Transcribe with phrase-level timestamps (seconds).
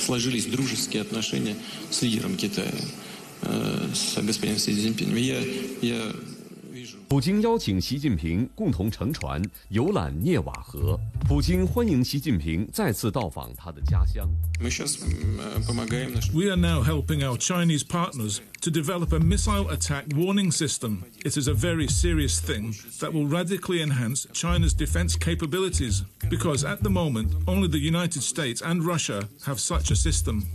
[0.00, 1.56] сложились дружеские отношения
[1.90, 2.72] с лидером Китая,
[3.42, 5.16] с господином Си Цзиньпином.
[5.16, 5.40] Я,
[5.80, 6.12] я
[7.07, 10.99] 普京邀请习近平共同乘船游览涅瓦河。
[11.27, 14.29] 普京欢迎习近平再次到访他的家乡。
[14.59, 21.03] We are now helping our Chinese partners to develop a missile attack warning system.
[21.23, 26.83] It is a very serious thing that will radically enhance China's defense capabilities because at
[26.83, 30.45] the moment only the United States and Russia have such a system.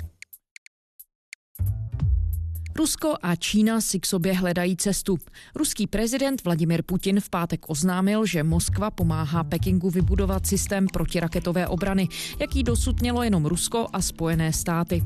[2.78, 5.18] Rusko a Čína si k sobě hledají cestu.
[5.56, 12.08] Ruský prezident Vladimir Putin v pátek oznámil, že Moskva pomáhá Pekingu vybudovat systém protiraketové obrany,
[12.40, 15.04] jaký dosud mělo jenom Rusko a Spojené státy.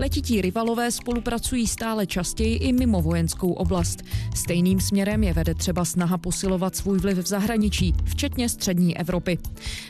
[0.00, 4.02] Letití rivalové spolupracují stále častěji i mimo vojenskou oblast.
[4.34, 9.38] Stejným směrem je vede třeba snaha posilovat svůj vliv v zahraničí, včetně střední Evropy.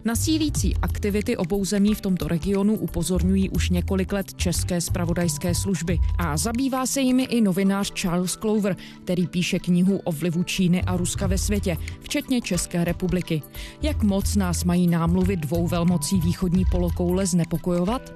[0.04, 5.98] Na sílící aktivity obou zemí v tomto regionu upozorňují už několik let české spravodajské služby
[6.18, 10.96] a zabývá se jimi i novinář Charles Clover, který píše knihu o vlivu Číny a
[10.96, 13.42] Ruska ve světě, včetně České republiky.
[13.82, 18.12] Jak moc nás mají námluvy dvou velmocí východní polokoule znepokojovat?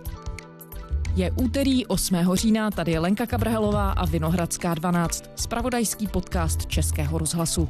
[1.16, 2.16] Je úterý 8.
[2.34, 7.68] října, tady je Lenka Kabrhelová a Vinohradská 12, spravodajský podcast Českého rozhlasu.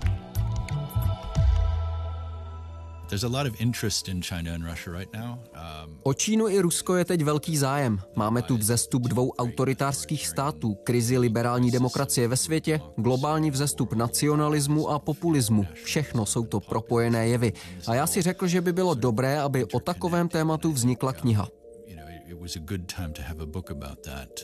[6.03, 7.99] O Čínu i Rusko je teď velký zájem.
[8.17, 14.99] Máme tu vzestup dvou autoritářských států, krizi liberální demokracie ve světě, globální vzestup nacionalismu a
[14.99, 15.67] populismu.
[15.85, 17.53] Všechno jsou to propojené jevy.
[17.87, 21.49] A já si řekl, že by bylo dobré, aby o takovém tématu vznikla kniha.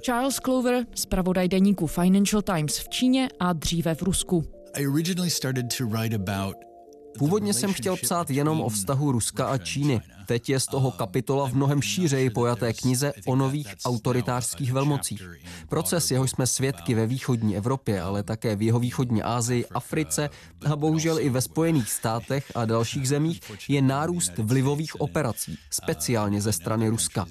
[0.06, 4.44] Charles Clover, zpravodaj deníku Financial Times v Číně a dříve v Rusku.
[4.74, 6.72] I originally started to write about
[7.18, 10.00] Původně jsem chtěl psát jenom o vztahu Ruska a Číny.
[10.27, 15.22] Teď je z toho kapitola v mnohem šířeji pojaté knize o nových autoritářských velmocích.
[15.68, 20.30] Proces, jehož jsme svědky ve východní Evropě, ale také v jeho východní Asii, Africe
[20.70, 26.52] a bohužel i ve Spojených státech a dalších zemích, je nárůst vlivových operací, speciálně ze
[26.52, 27.27] strany Ruska.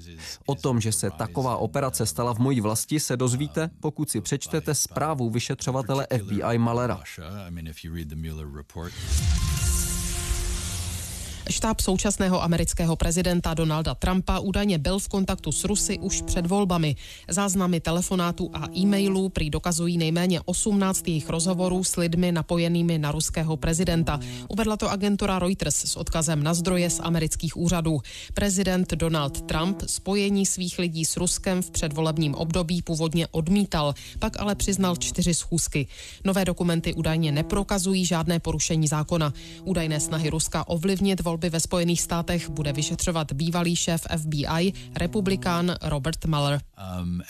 [0.46, 4.74] O tom, že se taková operace stala v mojí vlasti, se dozvíte, pokud si přečtete
[4.74, 7.02] zprávu vyšetřovatele FBI Malera.
[11.50, 16.96] Štáb současného amerického prezidenta Donalda Trumpa údajně byl v kontaktu s Rusy už před volbami.
[17.28, 23.56] Záznamy telefonátů a e-mailů prý dokazují nejméně 18 jejich rozhovorů s lidmi napojenými na ruského
[23.56, 24.20] prezidenta.
[24.48, 28.00] Uvedla to agentura Reuters s odkazem na zdroje z amerických úřadů.
[28.34, 34.54] Prezident Donald Trump spojení svých lidí s Ruskem v předvolebním období původně odmítal, pak ale
[34.54, 35.86] přiznal čtyři schůzky.
[36.24, 39.32] Nové dokumenty údajně neprokazují žádné porušení zákona.
[39.64, 46.24] Údajné snahy Ruska ovlivnit volby ve Spojených státech bude vyšetřovat bývalý šéf FBI, republikán Robert
[46.24, 46.60] Mueller.
[47.02, 47.22] Um,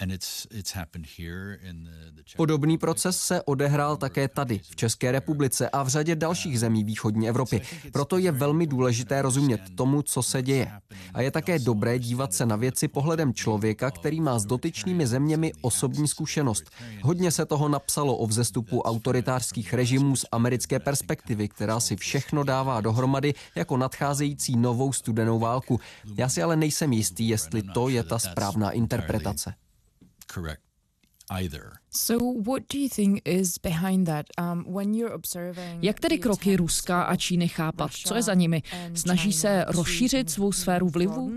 [2.36, 7.28] Podobný proces se odehrál také tady, v České republice a v řadě dalších zemí východní
[7.28, 7.62] Evropy.
[7.92, 10.72] Proto je velmi důležité rozumět tomu, co se děje.
[11.14, 15.52] A je také dobré dívat se na věci pohledem člověka, který má s dotyčnými zeměmi
[15.60, 16.64] osobní zkušenost.
[17.02, 22.80] Hodně se toho napsalo o vzestupu autoritářských režimů z americké perspektivy, která si všechno dává
[22.80, 25.80] dohromady jako nadcházející novou studenou válku.
[26.16, 29.41] Já si ale nejsem jistý, jestli to je ta správná interpretace.
[35.82, 37.90] Jak tedy kroky Ruska a Číny chápat?
[37.92, 38.62] Co je za nimi?
[38.94, 41.32] Snaží se rozšířit svou sféru vlivu?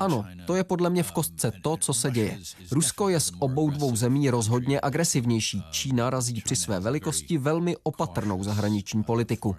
[0.00, 2.38] Ano, to je podle mě v kostce to, co se děje.
[2.70, 5.62] Rusko je z obou dvou zemí rozhodně agresivnější.
[5.70, 9.56] Čína razí při své velikosti velmi opatrnou zahraniční politiku.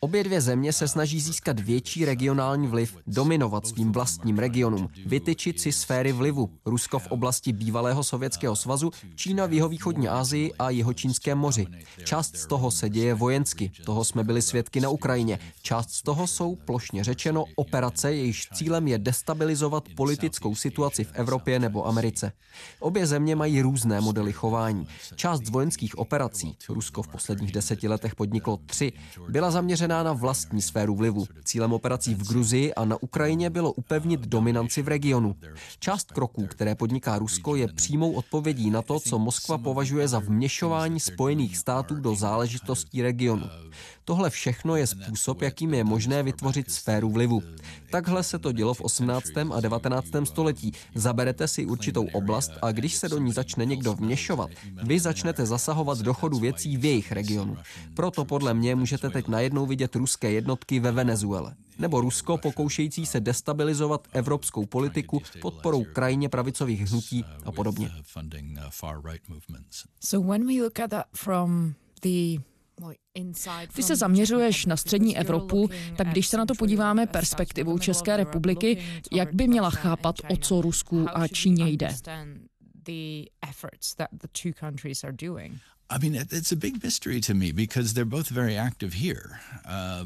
[0.00, 5.72] Obě dvě země se snaží získat větší regionální vliv, dominovat svým vlastním regionům, vytyčit si
[5.72, 6.50] sféry vlivu.
[6.66, 11.66] Rusko v oblasti bývalého Sovětského svazu, Čína v jihovýchodní Asii a jihočínském moři.
[12.04, 15.38] Část z toho se děje vojensky, toho jsme byli svědky na Ukrajině.
[15.62, 21.58] Část z toho jsou, plošně řečeno, operace, jejichž cílem je destabilizovat politickou situaci v Evropě
[21.58, 22.32] nebo Americe.
[22.80, 24.86] Obě země mají různé modely chování.
[25.14, 28.92] Část z vojenských operací, Rusko v posledních deseti letech podniklo tři,
[29.28, 31.26] byla zaměřená na vlastní sféru vlivu.
[31.44, 35.36] Cílem operací v Gruzii a na Ukrajině bylo upevnit dominanci v regionu.
[35.78, 41.00] Část kroků, které podniká Rusko, je přímou odpovědí na to, co Moskva považuje za vměšování
[41.00, 42.51] Spojených států do záležitostí
[43.02, 43.50] regionu.
[44.04, 47.42] Tohle všechno je způsob, jakým je možné vytvořit sféru vlivu.
[47.90, 49.26] Takhle se to dělo v 18.
[49.52, 50.06] a 19.
[50.24, 50.72] století.
[50.94, 54.50] Zaberete si určitou oblast a když se do ní začne někdo vměšovat,
[54.82, 57.56] vy začnete zasahovat do chodu věcí v jejich regionu.
[57.94, 61.54] Proto podle mě můžete teď najednou vidět ruské jednotky ve Venezuele.
[61.78, 67.90] Nebo Rusko pokoušející se destabilizovat evropskou politiku podporou krajně pravicových hnutí a podobně.
[70.00, 72.42] So when we look at that from the
[73.74, 78.78] ty se zaměřuješ na střední Evropu, tak když se na to podíváme perspektivou České republiky,
[79.12, 81.88] jak by měla chápat, o co Rusku a Číně jde?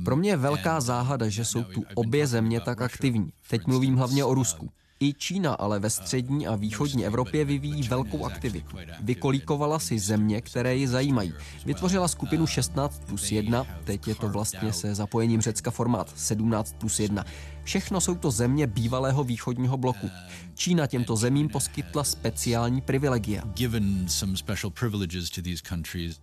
[0.05, 3.33] Pro mě je velká záhada, že jsou tu obě země tak aktivní.
[3.49, 4.71] Teď mluvím hlavně o Rusku.
[5.01, 8.77] I Čína ale ve střední a východní Evropě vyvíjí velkou aktivitu.
[9.01, 11.35] Vykolíkovala si země, které ji zajímají.
[11.67, 17.01] Vytvořila skupinu 16 plus 1, teď je to vlastně se zapojením Řecka formát 17 plus
[17.01, 17.25] 1.
[17.67, 20.11] Všechno jsou to země bývalého východního bloku.
[20.55, 23.43] Čína těmto zemím poskytla speciální privilegia.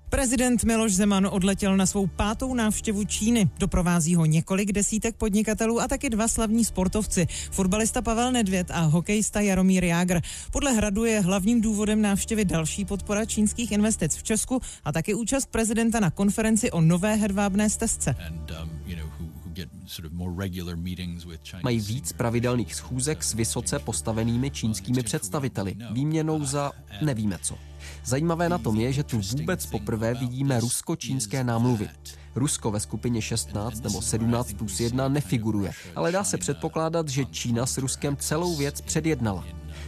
[0.10, 3.50] Prezident Miloš Zeman odletěl na svou pátou návštěvu Číny.
[3.58, 7.28] Doprovází ho několik desítek podnikatelů a taky dva slavní sportovci.
[7.52, 10.22] Fotbalista Pavel Nedvěd a hokejista Jaromír Jágr.
[10.52, 15.46] Podle Hradu je hlavním důvodem návštěvy další podpora čínských investic v Česku a taky účast
[15.46, 18.16] prezidenta na konferenci o nové hedvábné stezce.
[21.64, 26.72] Mají víc pravidelných schůzek s vysoce postavenými čínskými představiteli, výměnou za
[27.02, 27.58] nevíme co.
[28.06, 31.90] Zajímavé na tom je, že tu vůbec poprvé vidíme rusko-čínské námluvy.
[32.36, 37.66] Rusko ve skupině 16 nebo 17 plus 1 nefiguruje, ale dá se předpokládat, že Čína
[37.66, 39.46] s Ruskem celou věc předjednala.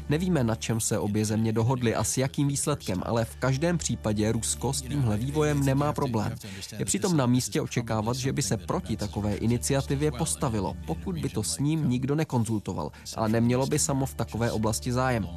[0.10, 4.32] Nevíme, na čem se obě země dohodly a s jakým výsledkem, ale v každém případě
[4.32, 6.36] Rusko s tímhle vývojem nemá problém.
[6.80, 11.44] Je přitom na místě očekávat, že by se proti takové iniciativě postavilo, pokud by to
[11.44, 15.28] s ním nikdo nekonzultoval a nemělo by samo v takové oblasti zájem.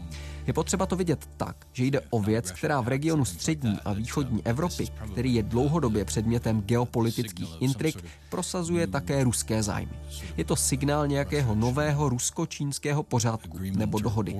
[0.49, 4.47] Je potřeba to vidět tak, že jde o věc, která v regionu střední a východní
[4.47, 9.93] Evropy, který je dlouhodobě předmětem geopolitických intrik, prosazuje také ruské zájmy.
[10.37, 14.37] Je to signál nějakého nového rusko-čínského pořádku nebo dohody.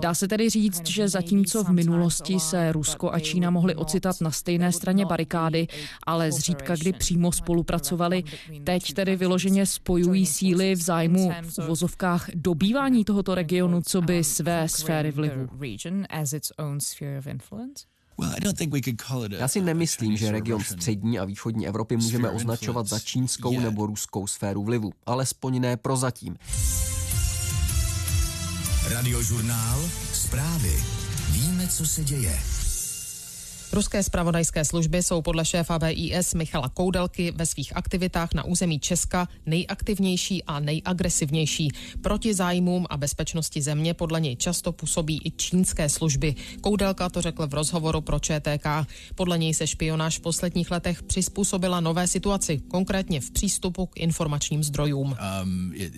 [0.00, 4.30] Dá se tedy říct, že zatímco v minulosti se Rusko a Čína mohly ocitat na
[4.30, 5.68] stejné straně barikády,
[6.06, 8.24] ale zřídka kdy přímo spolupracovali,
[8.64, 14.68] teď tedy vyloženě spojují síly v zájmu v uvozovkách dobývání tohoto regionu, co by své
[14.68, 15.48] sféry vlivu.
[19.38, 24.26] Já si nemyslím, že region střední a východní Evropy můžeme označovat za čínskou nebo ruskou
[24.26, 26.36] sféru vlivu, alespoň ne prozatím.
[28.88, 30.84] Radiožurnál Zprávy.
[31.30, 32.40] Víme, co se děje.
[33.72, 39.28] Ruské spravodajské služby jsou podle šéfa BIS Michala Koudelky ve svých aktivitách na území Česka
[39.46, 41.68] nejaktivnější a nejagresivnější.
[42.00, 46.34] Proti zájmům a bezpečnosti země podle něj často působí i čínské služby.
[46.60, 48.66] Koudelka to řekl v rozhovoru pro ČTK.
[49.14, 54.64] Podle něj se špionáž v posledních letech přizpůsobila nové situaci, konkrétně v přístupu k informačním
[54.64, 55.16] zdrojům.
[55.42, 55.90] Um, e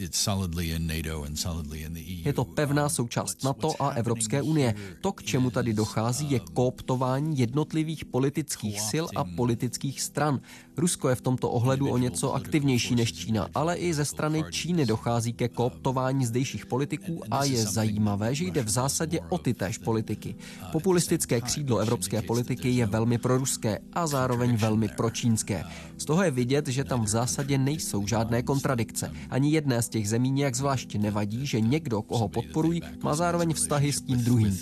[2.04, 4.74] Je to pevná součást NATO a Evropské unie.
[5.00, 10.40] To, k čemu tady dochází, je kooptování jedno jednotlivých politických sil a politických stran.
[10.76, 14.86] Rusko je v tomto ohledu o něco aktivnější než Čína, ale i ze strany Číny
[14.86, 19.78] dochází ke kooptování zdejších politiků a je zajímavé, že jde v zásadě o ty též
[19.78, 20.34] politiky.
[20.72, 25.64] Populistické křídlo evropské politiky je velmi proruské a zároveň velmi pročínské.
[25.98, 29.12] Z toho je vidět, že tam v zásadě nejsou žádné kontradikce.
[29.30, 33.92] Ani jedné z těch zemí nějak zvlášť nevadí, že někdo, koho podporují, má zároveň vztahy
[33.92, 34.56] s tím druhým.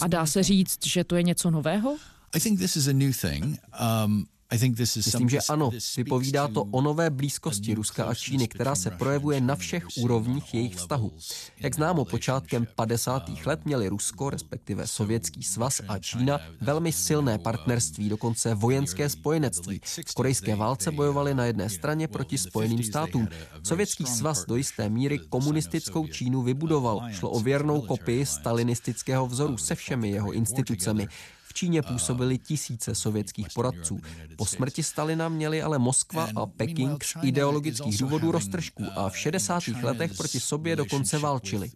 [0.00, 1.96] A dá se říct, že to je něco nového?
[2.34, 3.58] I think this is a new thing.
[4.04, 9.40] Um, Myslím, že ano, vypovídá to o nové blízkosti Ruska a Číny, která se projevuje
[9.40, 11.12] na všech úrovních jejich vztahu.
[11.60, 13.22] Jak známo, počátkem 50.
[13.46, 19.80] let měli Rusko, respektive Sovětský svaz a Čína velmi silné partnerství, dokonce vojenské spojenectví.
[20.06, 23.28] V korejské válce bojovali na jedné straně proti Spojeným státům.
[23.62, 27.00] Sovětský svaz do jisté míry komunistickou Čínu vybudoval.
[27.10, 31.08] Šlo o věrnou kopii stalinistického vzoru se všemi jeho institucemi.
[31.56, 34.00] Číně působili tisíce sovětských poradců.
[34.36, 39.62] Po smrti Stalina měli ale Moskva a Peking z ideologických důvodů roztržků a v 60.
[39.82, 41.70] letech proti sobě dokonce válčili.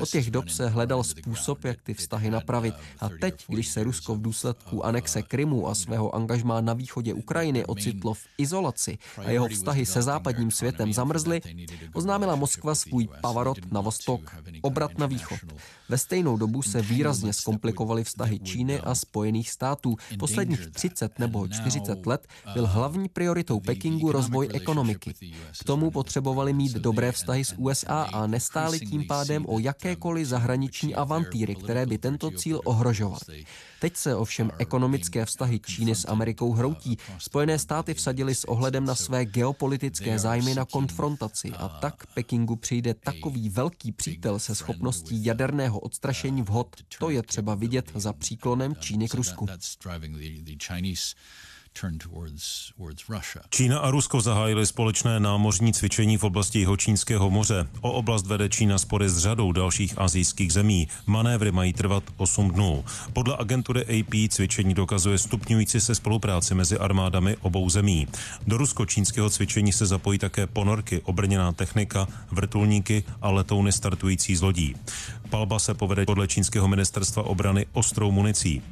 [0.00, 2.74] Od těch dob se hledal způsob, jak ty vztahy napravit.
[3.00, 7.64] A teď, když se Rusko v důsledku anexe Krymu a svého angažmá na východě Ukrajiny
[7.64, 11.40] ocitlo v izolaci a jeho vztahy se západním světem zamrzly,
[11.92, 15.38] oznámila Moskva svůj pavarot na vostok, obrat na východ.
[15.88, 19.96] Ve stejnou dobu se výrazně zkomplikovaly vztahy Číny a Spojených Spojených států.
[20.18, 25.14] Posledních 30 nebo 40 let byl hlavní prioritou Pekingu rozvoj ekonomiky.
[25.60, 30.94] K tomu potřebovali mít dobré vztahy s USA a nestáli tím pádem o jakékoliv zahraniční
[30.94, 33.44] avantýry, které by tento cíl ohrožovaly.
[33.80, 36.98] Teď se ovšem ekonomické vztahy Číny s Amerikou hroutí.
[37.18, 42.94] Spojené státy vsadili s ohledem na své geopolitické zájmy na konfrontaci a tak Pekingu přijde
[42.94, 46.76] takový velký přítel se schopností jaderného odstrašení vhod.
[46.98, 49.46] To je třeba vidět za příklonem Číny k Rusku.
[53.50, 57.68] Čína a Rusko zahájily společné námořní cvičení v oblasti Jihočínského moře.
[57.80, 60.88] O oblast vede Čína spory s řadou dalších azijských zemí.
[61.06, 62.84] Manévry mají trvat 8 dnů.
[63.12, 68.06] Podle agentury AP cvičení dokazuje stupňující se spolupráci mezi armádami obou zemí.
[68.46, 74.76] Do rusko-čínského cvičení se zapojí také ponorky, obrněná technika, vrtulníky a letouny startující z lodí.
[75.30, 78.62] Palba se povede podle čínského ministerstva obrany ostrou municí.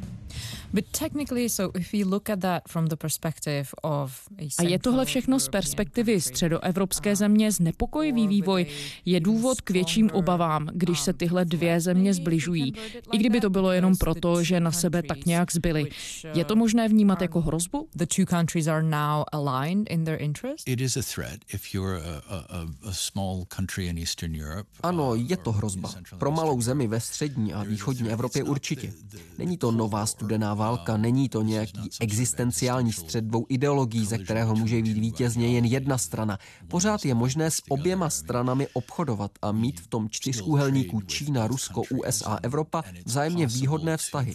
[4.58, 8.66] A je tohle všechno z perspektivy středoevropské země znepokojivý vývoj?
[9.04, 12.74] Je důvod k větším obavám, když se tyhle dvě země zbližují,
[13.12, 15.90] i kdyby to bylo jenom proto, že na sebe tak nějak zbyly.
[16.34, 17.88] Je to možné vnímat jako hrozbu?
[17.94, 20.68] The two countries are now aligned in their interest?
[20.68, 24.68] It is a threat if you're a, a, a small country in Eastern Europe.
[24.82, 25.90] Ano, je to hrozba.
[26.18, 28.92] Pro malou zemi ve střední a východní Evropě určitě.
[29.38, 34.82] Není to nová studená válka, není to nějaký existenciální střed dvou ideologií, ze kterého může
[34.82, 36.38] být vítězně jen jedna strana.
[36.68, 42.38] Pořád je možné s oběma stranami obchodovat a mít v tom čtyřúhelníku Čína, Rusko, USA,
[42.42, 44.34] Evropa vzájemně výhodné vztahy.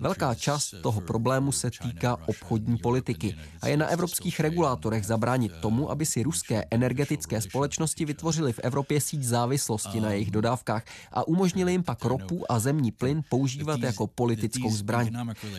[0.00, 5.90] Velká část toho problému se týká obchodní politiky a je na evropských regulátorech zabránit tomu,
[5.90, 11.72] aby si ruské energetické společnosti vytvořily v Evropě síť závislosti na jejich dodávkách a umožnili
[11.72, 15.10] jim pak ropu a zemní plyn používat jako politickou zbraň.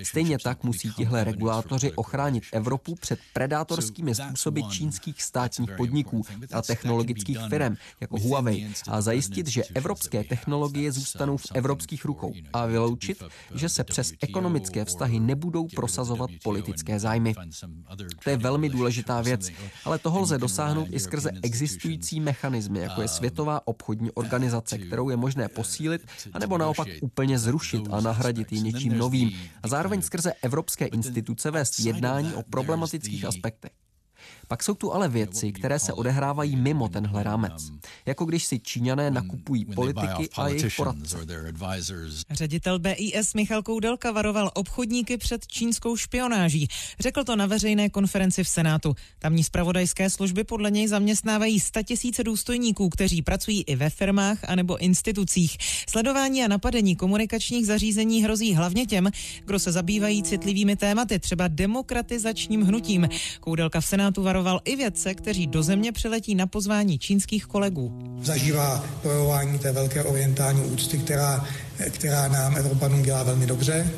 [0.03, 6.22] Stejně tak musí tihle regulátoři ochránit Evropu před predátorskými způsoby čínských státních podniků
[6.53, 12.65] a technologických firm jako Huawei a zajistit, že evropské technologie zůstanou v evropských rukou a
[12.65, 13.24] vyloučit,
[13.56, 17.34] že se přes ekonomické vztahy nebudou prosazovat politické zájmy.
[18.24, 19.50] To je velmi důležitá věc,
[19.86, 25.18] ale toho lze dosáhnout i skrze existující mechanismy, jako je Světová obchodní organizace, kterou je
[25.18, 26.01] možné posílit,
[26.34, 29.32] anebo naopak úplně zrušit a nahradit ji něčím novým.
[29.63, 33.72] a zároveň zároveň skrze evropské instituce vést jednání o problematických aspektech.
[34.50, 37.72] Pak jsou tu ale věci, které se odehrávají mimo tenhle rámec.
[38.06, 41.18] Jako když si Číňané nakupují politiky a jejich poradce.
[42.32, 46.68] Ředitel BIS Michal Koudelka varoval obchodníky před čínskou špionáží.
[47.00, 48.96] Řekl to na veřejné konferenci v Senátu.
[49.20, 55.58] Tamní spravodajské služby podle něj zaměstnávají tisíce důstojníků, kteří pracují i ve firmách anebo institucích.
[55.89, 59.10] Sledování a napadení komunikačních zařízení hrozí hlavně těm,
[59.46, 63.10] kdo se zabývají citlivými tématy, třeba demokratizačním hnutím.
[63.39, 67.91] Koudelka v Senátu varoval varoval i vědce, kteří do země přiletí na pozvání čínských kolegů.
[68.24, 71.46] Zažívá projevování té velké orientální úcty, která,
[71.89, 73.91] která nám Evropanům dělá velmi dobře.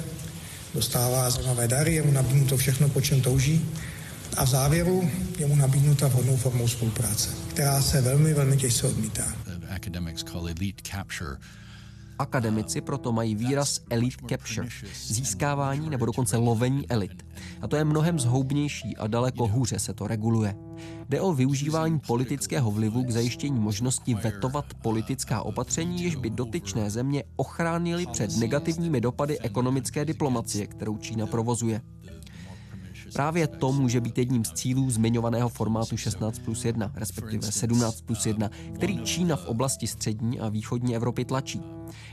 [0.73, 3.65] Dostává zajímavé dary, je mu nabídnuto všechno, po čem touží.
[4.37, 9.33] A v závěru je mu nabídnuta vhodnou formou spolupráce, která se velmi, velmi těžce odmítá.
[12.19, 14.67] Akademici proto mají výraz elite capture,
[15.05, 17.25] získávání nebo dokonce lovení elit.
[17.61, 20.55] A to je mnohem zhoubnější a daleko hůře se to reguluje.
[21.09, 27.23] Jde o využívání politického vlivu k zajištění možnosti vetovat politická opatření, jež by dotyčné země
[27.35, 31.81] ochránily před negativními dopady ekonomické diplomacie, kterou Čína provozuje.
[33.13, 38.25] Právě to může být jedním z cílů zmiňovaného formátu 16 plus 1, respektive 17 plus
[38.25, 41.61] 1, který Čína v oblasti střední a východní Evropy tlačí.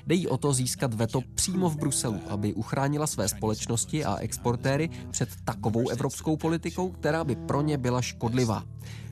[0.07, 4.91] Jde jí o to získat veto přímo v Bruselu, aby uchránila své společnosti a exportéry
[5.11, 8.65] před takovou evropskou politikou, která by pro ně byla škodlivá.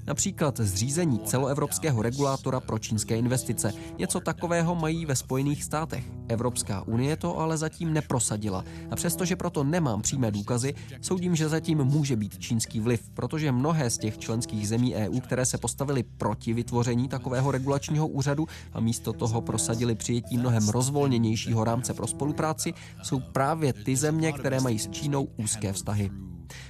[0.07, 3.73] Například zřízení celoevropského regulátora pro čínské investice.
[3.99, 6.05] Něco takového mají ve Spojených státech.
[6.29, 8.65] Evropská unie to ale zatím neprosadila.
[8.91, 13.91] A přestože proto nemám přímé důkazy, soudím, že zatím může být čínský vliv, protože mnohé
[13.91, 19.13] z těch členských zemí EU, které se postavily proti vytvoření takového regulačního úřadu a místo
[19.13, 24.91] toho prosadili přijetí mnohem rozvolněnějšího rámce pro spolupráci, jsou právě ty země, které mají s
[24.91, 26.11] Čínou úzké vztahy.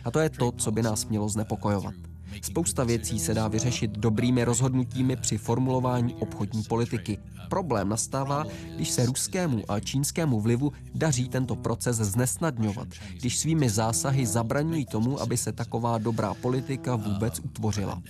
[0.04, 2.15] A to je to, co by nás mělo znepokojovat.
[2.42, 7.18] Spousta věcí se dá vyřešit dobrými rozhodnutími při formulování obchodní politiky.
[7.48, 8.44] Problém nastává,
[8.76, 15.20] když se ruskému a čínskému vlivu daří tento proces znesnadňovat, když svými zásahy zabraňují tomu,
[15.20, 18.02] aby se taková dobrá politika vůbec utvořila.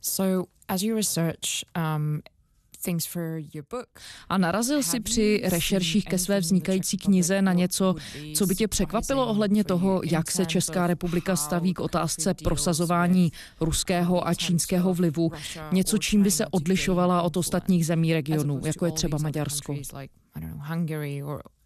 [0.00, 2.22] So, as you research um,
[4.28, 7.94] A narazil si při rešerších ke své vznikající knize na něco,
[8.34, 14.28] co by tě překvapilo ohledně toho, jak se Česká republika staví k otázce prosazování ruského
[14.28, 15.32] a čínského vlivu,
[15.72, 19.76] něco, čím by se odlišovala od ostatních zemí regionu, jako je třeba Maďarsko.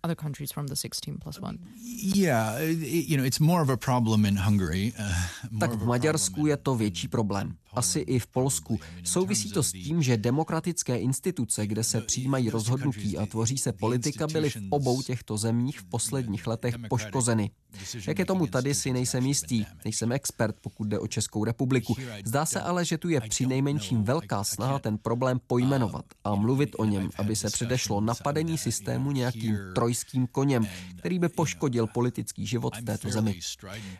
[0.02, 1.58] other countries from the 16 plus one.
[1.76, 4.92] Yeah, you know, it's more of a problem in Hungary.
[4.98, 8.78] Uh, tak v Maďarsku je to větší problém asi i v Polsku.
[9.04, 14.26] Souvisí to s tím, že demokratické instituce, kde se přijímají rozhodnutí a tvoří se politika,
[14.26, 17.50] byly v obou těchto zemích v posledních letech poškozeny.
[18.06, 19.64] Jak je tomu tady, si nejsem jistý.
[19.84, 21.96] Nejsem expert, pokud jde o Českou republiku.
[22.24, 26.70] Zdá se ale, že tu je při nejmenším velká snaha ten problém pojmenovat a mluvit
[26.78, 30.66] o něm, aby se předešlo napadení systému nějakým trojským koněm,
[30.98, 33.40] který by poškodil politický život v této zemi.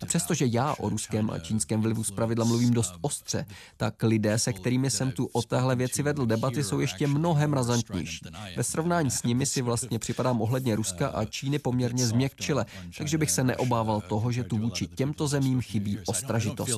[0.03, 3.47] A přestože já o ruském a čínském vlivu zpravidla mluvím dost ostře,
[3.77, 8.21] tak lidé, se kterými jsem tu o téhle věci vedl debaty, jsou ještě mnohem razantnější.
[8.57, 12.67] Ve srovnání s nimi si vlastně připadám ohledně Ruska a Číny poměrně změkčile,
[12.99, 16.69] takže bych se neobával toho, že tu vůči těmto zemím chybí ostražitost.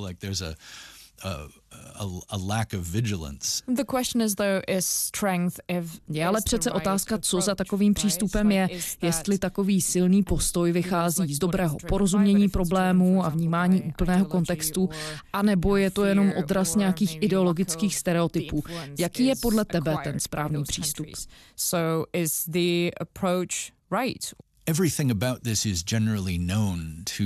[6.09, 8.69] Je ale přece otázka, co za takovým přístupem je,
[9.03, 14.89] jestli takový silný postoj vychází z dobrého porozumění problémů a vnímání úplného kontextu,
[15.33, 18.65] anebo je to jenom odraz nějakých ideologických stereotypů.
[18.99, 21.07] Jaký je podle tebe ten správný přístup?
[24.66, 27.25] Everything about this is generally known to,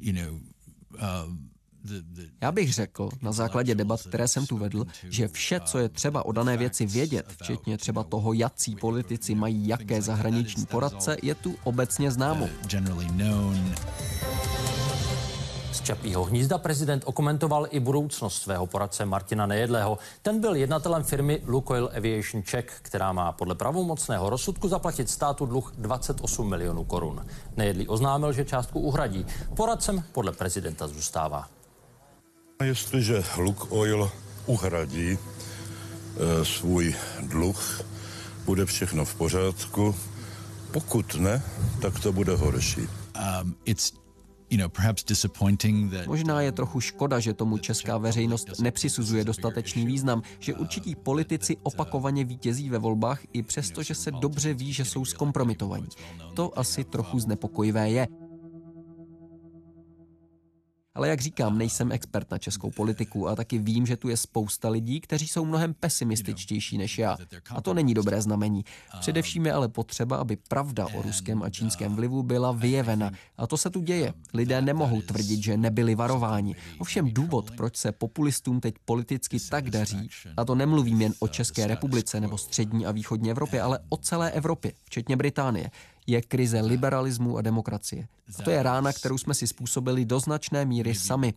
[0.00, 0.40] you know,
[0.94, 1.32] uh,
[2.40, 6.24] já bych řekl, na základě debat, které jsem tu vedl, že vše, co je třeba
[6.26, 11.56] o dané věci vědět, včetně třeba toho, jací politici mají jaké zahraniční poradce, je tu
[11.64, 12.48] obecně známo.
[15.84, 19.98] Z Čapího hnízda prezident okomentoval i budoucnost svého poradce Martina Nejedlého.
[20.22, 25.72] Ten byl jednatelem firmy Lukoil Aviation Czech, která má podle pravomocného rozsudku zaplatit státu dluh
[25.78, 27.26] 28 milionů korun.
[27.56, 29.26] Nejedlý oznámil, že částku uhradí.
[29.56, 31.48] Poradcem podle prezidenta zůstává.
[32.62, 34.10] Jestliže Lukoil
[34.46, 35.18] uhradí e,
[36.44, 37.80] svůj dluh,
[38.44, 39.94] bude všechno v pořádku.
[40.70, 41.42] Pokud ne,
[41.82, 42.80] tak to bude horší.
[42.80, 44.03] Um, it's
[46.06, 52.24] Možná je trochu škoda, že tomu česká veřejnost nepřisuzuje dostatečný význam, že určití politici opakovaně
[52.24, 55.88] vítězí ve volbách i přesto, že se dobře ví, že jsou zkompromitovaní.
[56.34, 58.08] To asi trochu znepokojivé je.
[60.94, 64.68] Ale jak říkám, nejsem expert na českou politiku a taky vím, že tu je spousta
[64.68, 67.16] lidí, kteří jsou mnohem pesimističtější než já.
[67.50, 68.64] A to není dobré znamení.
[69.00, 73.10] Především je ale potřeba, aby pravda o ruském a čínském vlivu byla vyjevena.
[73.36, 74.14] A to se tu děje.
[74.34, 76.56] Lidé nemohou tvrdit, že nebyli varováni.
[76.78, 81.66] Ovšem důvod, proč se populistům teď politicky tak daří, a to nemluvím jen o České
[81.66, 85.70] republice nebo střední a východní Evropě, ale o celé Evropě, včetně Británie,
[86.06, 88.08] je krize liberalismu a demokracie.
[88.38, 91.34] A to je rána, kterou jsme si způsobili do značné míry sami.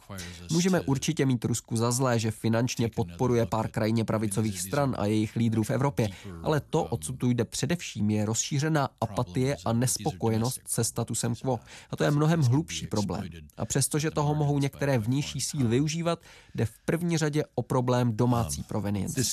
[0.52, 5.36] Můžeme určitě mít Rusku za zlé, že finančně podporuje pár krajně pravicových stran a jejich
[5.36, 6.10] lídrů v Evropě,
[6.44, 11.60] ale to, o co tu jde především, je rozšířená apatie a nespokojenost se statusem quo.
[11.90, 13.24] A to je mnohem hlubší problém.
[13.58, 16.20] A přestože toho mohou některé vnější síly využívat,
[16.56, 19.24] jde v první řadě o problém domácí provenience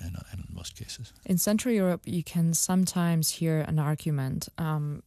[0.00, 1.12] in, in most cases.
[1.26, 4.48] In Central Europe, you can sometimes hear an argument.
[4.58, 5.02] Um,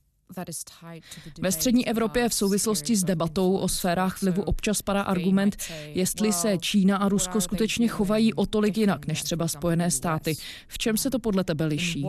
[1.41, 6.57] ve střední Evropě v souvislosti s debatou o sférách vlivu občas padá argument, jestli se
[6.57, 10.35] Čína a Rusko skutečně chovají o tolik jinak než třeba Spojené státy.
[10.67, 12.05] V čem se to podle tebe liší?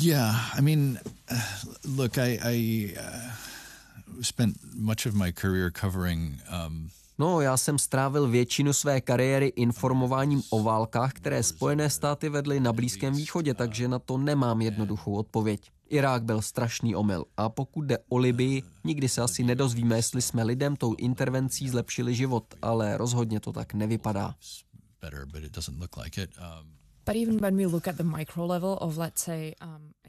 [0.00, 0.98] Yeah, I mean,
[1.32, 1.38] uh,
[1.96, 8.28] look, I, I uh, spent much of my career covering um, No, já jsem strávil
[8.28, 13.98] většinu své kariéry informováním o válkách, které Spojené státy vedly na Blízkém východě, takže na
[13.98, 15.70] to nemám jednoduchou odpověď.
[15.88, 20.42] Irák byl strašný omyl a pokud jde o Libii, nikdy se asi nedozvíme, jestli jsme
[20.42, 24.34] lidem tou intervencí zlepšili život, ale rozhodně to tak nevypadá.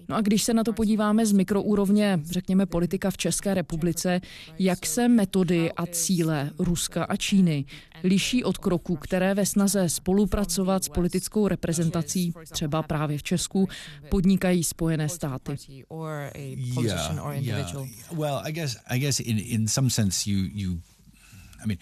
[0.10, 4.21] No a když se na to podíváme z mikroúrovně, řekněme politika v České republice,
[4.60, 7.65] jak se metody a cíle Ruska a Číny
[8.03, 13.67] liší od kroků, které ve snaze spolupracovat s politickou reprezentací, třeba právě v Česku,
[14.10, 15.55] podnikají Spojené státy?
[16.36, 17.88] Yeah, yeah.
[18.12, 20.81] Well, I guess I guess in in some sense you you
[21.63, 21.77] I mean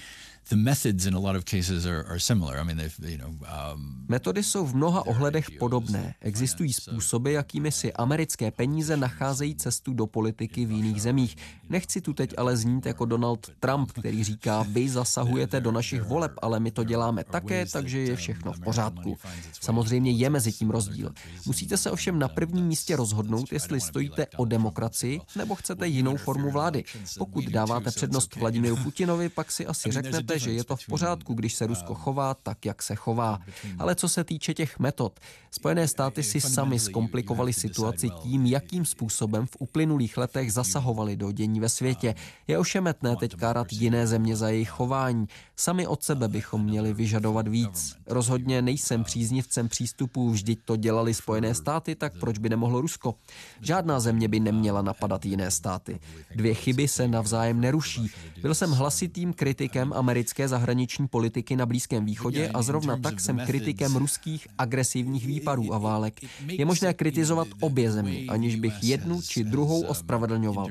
[0.49, 2.58] the methods in a lot of cases are, are similar.
[2.58, 6.15] I mean, you know, um, Metody jsou v mnoha ohledech podobné.
[6.21, 11.36] Existují způsoby, jakými si americké peníze nacházejí cestu do politiky v jiných zemích.
[11.69, 16.31] Nechci tu teď ale znít jako Donald Trump, který říká, vy zasahujete do našich voleb,
[16.41, 19.17] ale my to děláme také, takže je všechno v pořádku.
[19.62, 21.12] Samozřejmě je mezi tím rozdíl.
[21.45, 26.51] Musíte se ovšem na prvním místě rozhodnout, jestli stojíte o demokracii nebo chcete jinou formu
[26.51, 26.84] vlády.
[27.17, 31.54] Pokud dáváte přednost Vladimíru Putinovi, pak si asi řeknete, že je to v pořádku, když
[31.54, 33.39] se Rusko chová tak, jak se chová.
[33.80, 35.19] Ale co se týče těch metod,
[35.52, 41.60] Spojené státy si sami zkomplikovali situaci tím, jakým způsobem v uplynulých letech zasahovali do dění
[41.60, 42.15] ve světě.
[42.48, 45.28] Je ošemetné teď kárat jiné země za jejich chování.
[45.56, 47.95] Sami od sebe bychom měli vyžadovat víc.
[48.08, 53.15] Rozhodně nejsem příznivcem přístupů, vždyť to dělali Spojené státy, tak proč by nemohlo Rusko?
[53.62, 56.00] Žádná země by neměla napadat jiné státy.
[56.36, 58.12] Dvě chyby se navzájem neruší.
[58.41, 63.95] Byl jsem hlasitým kritikem americké zahraniční politiky na Blízkém východě a zrovna tak jsem kritikem
[63.95, 66.19] ruských agresivních výpadů a válek.
[66.47, 70.67] Je možné kritizovat obě země, aniž bych jednu či druhou ospravedlňoval.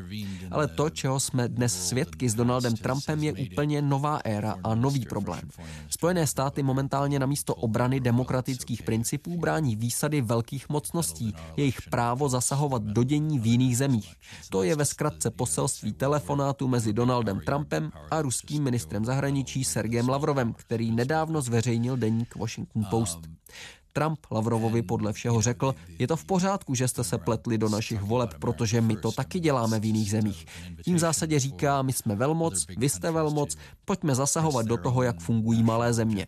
[0.50, 5.06] Ale to, čeho jsme dnes svědky s Donaldem Trumpem, je úplně nová éra a nový
[5.06, 5.40] problém.
[5.90, 12.82] Spojené státy momentálně na místo obrany demokratických principů brání výsady velkých mocností, jejich právo zasahovat
[12.82, 14.14] do dění v jiných zemích.
[14.50, 20.52] To je ve zkratce poselství telefonátu mezi Donaldem Trumpem a ruským ministrem zahraničí Sergejem Lavrovem,
[20.52, 23.18] který nedávno zveřejnil deník Washington Post.
[23.94, 28.02] Trump Lavrovovi podle všeho řekl, je to v pořádku, že jste se pletli do našich
[28.02, 30.46] voleb, protože my to taky děláme v jiných zemích.
[30.84, 35.20] Tím v zásadě říká, my jsme velmoc, vy jste velmoc, pojďme zasahovat do toho, jak
[35.20, 36.26] fungují malé země.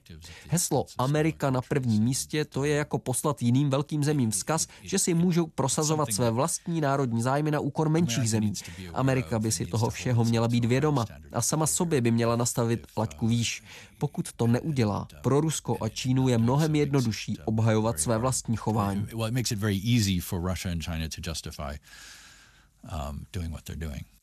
[0.48, 5.14] Heslo Amerika na prvním místě to je jako poslat jiným velkým zemím vzkaz, že si
[5.14, 8.52] můžou prosazovat své vlastní národní zájmy na úkor menších zemí.
[8.94, 13.26] Amerika by si toho všeho měla být vědoma a sama sobě by měla nastavit laťku
[13.26, 13.62] výš.
[13.98, 19.06] Pokud to neudělá, pro Rusko a Čínu je mnohem jednodušší obhajovat své vlastní chování.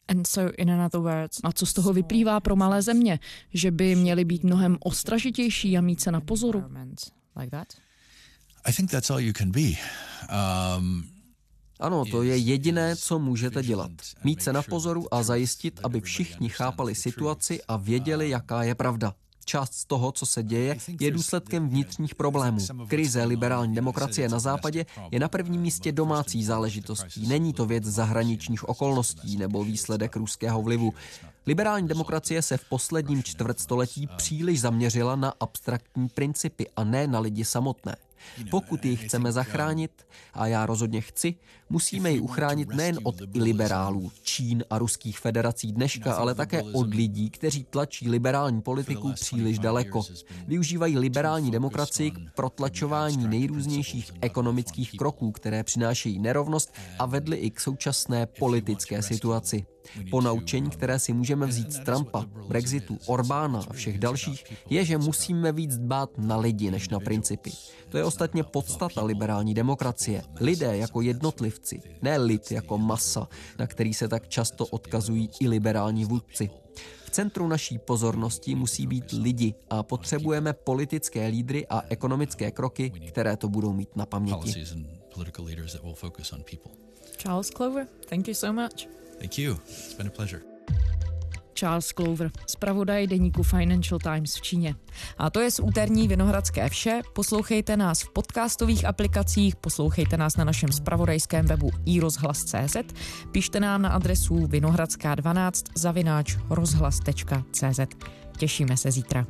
[0.08, 3.20] And so in another words, a co z toho vyplývá pro malé země?
[3.54, 6.64] Že by měly být mnohem ostražitější a mít se na pozoru?
[7.36, 7.68] Like that?
[8.66, 9.62] I think that's all you can be.
[10.80, 11.10] Um,
[11.80, 13.92] ano, to je jediné, co můžete dělat.
[14.24, 19.14] Mít se na pozoru a zajistit, aby všichni chápali situaci a věděli, jaká je pravda.
[19.46, 22.60] Část z toho, co se děje, je důsledkem vnitřních problémů.
[22.88, 27.28] Krize liberální demokracie na západě je na prvním místě domácí záležitostí.
[27.28, 30.94] Není to věc zahraničních okolností nebo výsledek ruského vlivu.
[31.48, 37.46] Liberální demokracie se v posledním čtvrtstoletí příliš zaměřila na abstraktní principy a ne na lidi
[37.46, 37.96] samotné.
[38.52, 39.92] Pokud ji chceme zachránit,
[40.34, 41.36] a já rozhodně chci,
[41.74, 47.30] musíme ji uchránit nejen od liberálů, Čín a ruských federací dneška, ale také od lidí,
[47.30, 50.02] kteří tlačí liberální politiku příliš daleko.
[50.48, 57.60] Využívají liberální demokracii k protlačování nejrůznějších ekonomických kroků, které přinášejí nerovnost a vedly i k
[57.60, 59.66] současné politické situaci.
[60.12, 64.98] Po naučení, které si můžeme vzít z Trumpa, Brexitu, Orbána a všech dalších, je, že
[64.98, 67.52] musíme víc dbát na lidi než na principy.
[67.90, 70.24] To je ostatně podstata liberální demokracie.
[70.40, 71.63] Lidé jako jednotlivci,
[72.02, 73.28] ne lid jako masa,
[73.60, 76.50] na který se tak často odkazují i liberální vůdci.
[77.06, 83.38] V centru naší pozornosti musí být lidi a potřebujeme politické lídry a ekonomické kroky, které
[83.38, 84.66] to budou mít na paměti.
[87.18, 88.88] Charles Clover, thank you so much.
[89.20, 89.54] Thank you.
[89.54, 90.53] It's been a pleasure.
[91.64, 94.76] Charles Clover, zpravodaj deníku Financial Times v Číně.
[95.18, 97.02] A to je z úterní Vinohradské vše.
[97.14, 102.78] Poslouchejte nás v podcastových aplikacích, poslouchejte nás na našem spravodajském webu iRozhlas.cz,
[103.32, 107.80] pište nám na adresu vinohradská12 zavináč rozhlas.cz.
[108.38, 109.26] Těšíme se zítra.